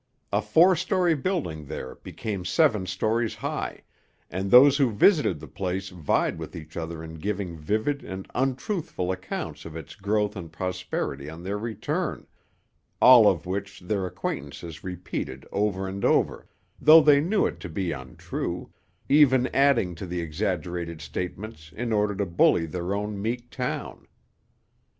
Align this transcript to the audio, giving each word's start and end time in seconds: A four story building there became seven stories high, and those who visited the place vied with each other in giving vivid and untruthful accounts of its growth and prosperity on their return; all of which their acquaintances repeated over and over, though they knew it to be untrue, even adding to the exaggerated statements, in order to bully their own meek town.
A 0.33 0.41
four 0.41 0.75
story 0.75 1.13
building 1.13 1.67
there 1.67 1.93
became 1.93 2.43
seven 2.43 2.87
stories 2.87 3.35
high, 3.35 3.83
and 4.31 4.49
those 4.49 4.77
who 4.77 4.89
visited 4.89 5.39
the 5.39 5.47
place 5.47 5.89
vied 5.89 6.39
with 6.39 6.55
each 6.55 6.75
other 6.75 7.03
in 7.03 7.19
giving 7.19 7.55
vivid 7.55 8.03
and 8.03 8.27
untruthful 8.33 9.11
accounts 9.11 9.63
of 9.63 9.75
its 9.75 9.93
growth 9.93 10.35
and 10.35 10.51
prosperity 10.51 11.29
on 11.29 11.43
their 11.43 11.59
return; 11.59 12.25
all 12.99 13.29
of 13.29 13.45
which 13.45 13.79
their 13.79 14.07
acquaintances 14.07 14.83
repeated 14.83 15.45
over 15.51 15.87
and 15.87 16.03
over, 16.03 16.47
though 16.81 17.01
they 17.03 17.21
knew 17.21 17.45
it 17.45 17.59
to 17.59 17.69
be 17.69 17.91
untrue, 17.91 18.73
even 19.07 19.45
adding 19.55 19.93
to 19.93 20.07
the 20.07 20.19
exaggerated 20.19 20.99
statements, 20.99 21.71
in 21.75 21.93
order 21.93 22.15
to 22.15 22.25
bully 22.25 22.65
their 22.65 22.95
own 22.95 23.21
meek 23.21 23.51
town. 23.51 24.07